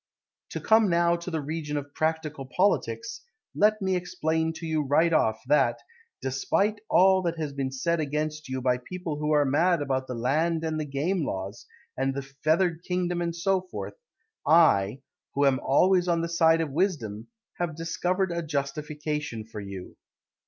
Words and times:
To 0.49 0.59
come 0.59 0.89
now 0.89 1.15
to 1.17 1.29
the 1.29 1.41
region 1.43 1.77
Of 1.77 1.93
practical 1.93 2.47
politics, 2.47 3.21
Let 3.53 3.83
me 3.83 3.95
explain 3.95 4.51
to 4.53 4.65
you 4.65 4.81
right 4.81 5.13
off 5.13 5.39
That, 5.45 5.77
despite 6.23 6.81
all 6.89 7.21
that 7.21 7.37
has 7.37 7.53
been 7.53 7.71
said 7.71 7.99
against 7.99 8.49
you 8.49 8.61
By 8.63 8.79
people 8.79 9.17
who 9.19 9.29
are 9.29 9.45
mad 9.45 9.79
about 9.79 10.07
the 10.07 10.15
Land 10.15 10.63
And 10.63 10.79
the 10.79 10.85
Game 10.85 11.23
laws, 11.23 11.67
And 11.95 12.15
the 12.15 12.23
feathered 12.23 12.81
kingdom 12.81 13.21
And 13.21 13.35
so 13.35 13.61
forth, 13.61 13.93
I, 14.43 15.01
Who 15.35 15.45
am 15.45 15.59
always 15.63 16.07
on 16.07 16.21
the 16.21 16.29
side 16.29 16.61
of 16.61 16.71
wisdom, 16.71 17.27
Have 17.59 17.75
discovered 17.75 18.31
a 18.31 18.41
justification 18.41 19.45
for 19.45 19.59
you. 19.59 19.97